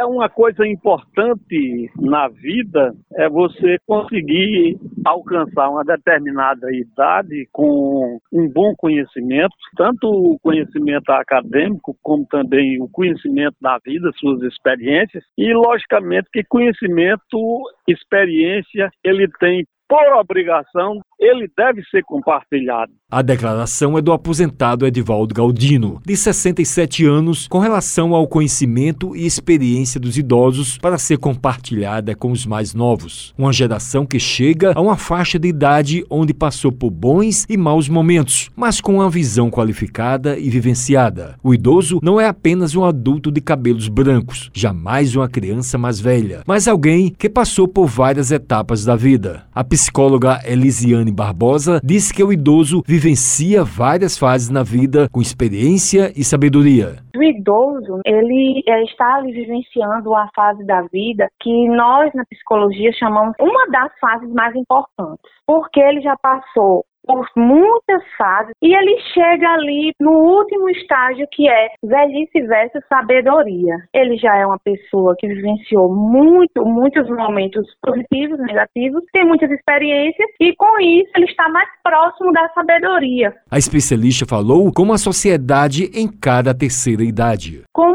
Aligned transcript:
é 0.00 0.04
uma 0.04 0.30
coisa 0.30 0.66
importante 0.66 1.90
na 1.98 2.26
vida 2.28 2.94
é 3.16 3.28
você 3.28 3.76
conseguir 3.86 4.78
alcançar 5.04 5.68
uma 5.68 5.84
determinada 5.84 6.74
idade 6.74 7.46
com 7.52 8.18
um 8.32 8.48
bom 8.48 8.74
conhecimento, 8.78 9.54
tanto 9.76 10.06
o 10.08 10.38
conhecimento 10.42 11.10
acadêmico 11.10 11.94
como 12.02 12.26
também 12.30 12.80
o 12.80 12.88
conhecimento 12.88 13.56
da 13.60 13.78
vida, 13.84 14.10
suas 14.18 14.40
experiências 14.42 15.22
e 15.36 15.52
logicamente 15.52 16.28
que 16.32 16.42
conhecimento, 16.44 17.60
experiência, 17.86 18.90
ele 19.04 19.28
tem 19.38 19.66
por 19.86 20.14
obrigação, 20.14 21.00
ele 21.18 21.46
deve 21.54 21.82
ser 21.90 22.02
compartilhado. 22.04 22.92
A 23.12 23.22
declaração 23.22 23.98
é 23.98 24.00
do 24.00 24.12
aposentado 24.12 24.86
Edivaldo 24.86 25.34
Galdino, 25.34 26.00
de 26.06 26.16
67 26.16 27.04
anos, 27.04 27.48
com 27.48 27.58
relação 27.58 28.14
ao 28.14 28.28
conhecimento 28.28 29.16
e 29.16 29.26
experiência 29.26 29.98
dos 29.98 30.16
idosos 30.16 30.78
para 30.78 30.96
ser 30.96 31.18
compartilhada 31.18 32.14
com 32.14 32.30
os 32.30 32.46
mais 32.46 32.72
novos. 32.72 33.34
Uma 33.36 33.52
geração 33.52 34.06
que 34.06 34.20
chega 34.20 34.74
a 34.76 34.80
uma 34.80 34.96
faixa 34.96 35.40
de 35.40 35.48
idade 35.48 36.04
onde 36.08 36.32
passou 36.32 36.70
por 36.70 36.88
bons 36.88 37.46
e 37.48 37.56
maus 37.56 37.88
momentos, 37.88 38.48
mas 38.54 38.80
com 38.80 38.94
uma 38.94 39.10
visão 39.10 39.50
qualificada 39.50 40.38
e 40.38 40.48
vivenciada. 40.48 41.34
O 41.42 41.52
idoso 41.52 41.98
não 42.04 42.20
é 42.20 42.28
apenas 42.28 42.76
um 42.76 42.84
adulto 42.84 43.32
de 43.32 43.40
cabelos 43.40 43.88
brancos, 43.88 44.50
jamais 44.54 45.16
uma 45.16 45.28
criança 45.28 45.76
mais 45.76 45.98
velha, 45.98 46.44
mas 46.46 46.68
alguém 46.68 47.12
que 47.18 47.28
passou 47.28 47.66
por 47.66 47.88
várias 47.88 48.30
etapas 48.30 48.84
da 48.84 48.94
vida. 48.94 49.42
A 49.52 49.64
psicóloga 49.64 50.40
Elisiane 50.44 51.10
Barbosa 51.10 51.80
diz 51.82 52.12
que 52.12 52.22
o 52.22 52.32
idoso 52.32 52.84
vivencia 53.00 53.64
várias 53.64 54.18
fases 54.18 54.50
na 54.50 54.62
vida 54.62 55.08
com 55.10 55.22
experiência 55.22 56.12
e 56.14 56.22
sabedoria. 56.22 56.96
O 57.16 57.22
idoso, 57.22 58.00
ele 58.04 58.62
está 58.84 59.16
ali 59.16 59.32
vivenciando 59.32 60.14
a 60.14 60.28
fase 60.36 60.64
da 60.66 60.82
vida 60.82 61.26
que 61.40 61.68
nós 61.68 62.12
na 62.14 62.24
psicologia 62.26 62.92
chamamos 62.92 63.34
uma 63.40 63.66
das 63.70 63.90
fases 63.98 64.30
mais 64.34 64.54
importantes, 64.54 65.30
porque 65.46 65.80
ele 65.80 66.02
já 66.02 66.14
passou 66.18 66.84
por 67.10 67.26
muitas 67.36 68.02
fases 68.16 68.54
e 68.62 68.72
ele 68.72 68.96
chega 69.12 69.48
ali 69.54 69.92
no 69.98 70.12
último 70.12 70.70
estágio 70.70 71.26
que 71.32 71.48
é 71.48 71.68
velhice 71.82 72.40
versus 72.42 72.82
sabedoria. 72.88 73.74
Ele 73.92 74.16
já 74.16 74.36
é 74.36 74.46
uma 74.46 74.58
pessoa 74.60 75.16
que 75.18 75.26
vivenciou 75.26 75.92
muito, 75.92 76.64
muitos 76.64 77.08
momentos 77.08 77.66
positivos, 77.82 78.38
negativos, 78.38 79.02
tem 79.12 79.26
muitas 79.26 79.50
experiências 79.50 80.28
e 80.40 80.54
com 80.54 80.80
isso 80.80 81.10
ele 81.16 81.26
está 81.26 81.48
mais 81.48 81.68
próximo 81.82 82.32
da 82.32 82.48
sabedoria. 82.50 83.34
A 83.50 83.58
especialista 83.58 84.24
falou 84.24 84.70
como 84.72 84.92
a 84.92 84.98
sociedade 84.98 85.90
encara 85.92 86.52
a 86.52 86.54
terceira 86.54 87.02
idade. 87.02 87.64
Como 87.72 87.89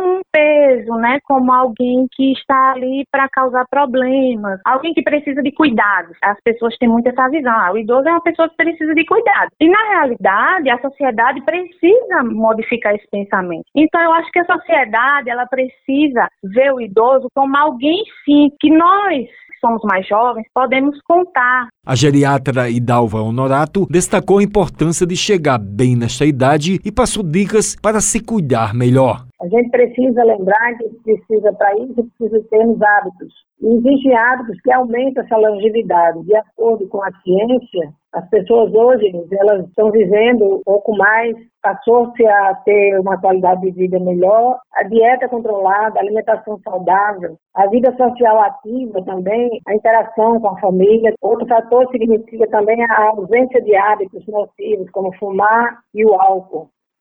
peso, 0.85 0.95
né, 0.95 1.19
como 1.23 1.51
alguém 1.51 2.07
que 2.15 2.31
está 2.31 2.73
ali 2.73 3.03
para 3.11 3.27
causar 3.29 3.65
problemas, 3.69 4.59
alguém 4.65 4.93
que 4.93 5.01
precisa 5.01 5.41
de 5.41 5.51
cuidados. 5.51 6.15
As 6.23 6.37
pessoas 6.43 6.77
têm 6.77 6.87
muito 6.87 7.07
essa 7.07 7.27
visão. 7.29 7.51
Ah, 7.51 7.71
o 7.73 7.77
idoso 7.77 8.07
é 8.07 8.11
uma 8.11 8.21
pessoa 8.21 8.49
que 8.49 8.55
precisa 8.55 8.93
de 8.93 9.05
cuidado. 9.05 9.49
E 9.59 9.69
na 9.69 9.89
realidade, 9.89 10.69
a 10.69 10.79
sociedade 10.81 11.41
precisa 11.41 12.23
modificar 12.23 12.93
esse 12.95 13.07
pensamento. 13.09 13.65
Então 13.75 14.01
eu 14.01 14.13
acho 14.13 14.31
que 14.31 14.39
a 14.39 14.45
sociedade, 14.45 15.29
ela 15.29 15.45
precisa 15.45 16.27
ver 16.43 16.73
o 16.73 16.81
idoso 16.81 17.27
como 17.33 17.57
alguém 17.57 18.03
sim 18.25 18.49
que 18.59 18.69
nós 18.69 19.27
somos 19.65 19.81
mais 19.83 20.07
jovens, 20.07 20.45
podemos 20.53 20.99
contar. 21.01 21.67
A 21.85 21.95
geriatra 21.95 22.69
Idalva 22.69 23.21
Honorato 23.21 23.87
destacou 23.89 24.37
a 24.37 24.43
importância 24.43 25.07
de 25.07 25.15
chegar 25.15 25.57
bem 25.57 25.95
nesta 25.95 26.25
idade 26.25 26.79
e 26.85 26.91
passou 26.91 27.23
dicas 27.23 27.75
para 27.81 27.99
se 27.99 28.19
cuidar 28.19 28.73
melhor. 28.73 29.25
A 29.41 29.47
gente 29.47 29.69
precisa 29.69 30.23
lembrar 30.23 30.77
que 30.77 30.89
precisa, 31.03 31.51
para 31.53 31.77
isso, 31.77 32.09
precisa 32.17 32.47
termos 32.49 32.81
hábitos. 32.81 33.33
E 33.61 33.67
existem 33.67 34.17
hábitos 34.17 34.61
que 34.61 34.71
aumentam 34.71 35.23
essa 35.23 35.37
longevidade. 35.37 36.23
De 36.23 36.35
acordo 36.37 36.87
com 36.87 37.03
a 37.03 37.11
ciência, 37.21 37.93
as 38.13 38.29
pessoas 38.29 38.73
hoje, 38.73 39.11
elas 39.33 39.67
estão 39.67 39.91
vivendo 39.91 40.55
um 40.55 40.61
pouco 40.63 40.95
mais, 40.95 41.35
passou-se 41.61 42.25
a 42.25 42.55
ter 42.63 42.97
uma 42.99 43.19
qualidade 43.19 43.61
de 43.61 43.71
vida 43.71 43.99
melhor, 43.99 44.57
a 44.73 44.83
dieta 44.83 45.27
controlada, 45.27 45.99
a 45.99 46.01
alimentação 46.01 46.57
saudável, 46.63 47.35
a 47.53 47.67
vida 47.67 47.93
social 47.97 48.39
ativa 48.39 49.03
também, 49.03 49.49
a 49.67 49.75
interação 49.75 50.39
com 50.39 50.47
a 50.47 50.59
família. 50.61 51.13
Outro 51.21 51.45
fator 51.45 51.89
significa 51.91 52.47
também 52.47 52.81
a 52.85 53.09
ausência 53.09 53.61
de 53.61 53.75
hábitos 53.75 54.25
nocivos, 54.27 54.89
como 54.91 55.13
fumar 55.17 55.79
e 55.93 56.05
o 56.05 56.13
álcool. 56.13 56.69